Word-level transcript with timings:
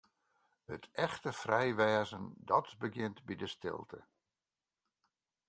It 0.75 0.85
echte 1.05 1.31
frij 1.41 1.69
wêzen, 1.79 2.23
dat 2.49 2.67
begjint 2.81 3.17
by 3.27 3.35
de 3.41 3.47
stilte. 3.55 3.99